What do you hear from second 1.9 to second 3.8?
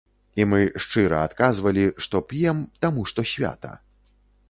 што п'ем, таму што свята.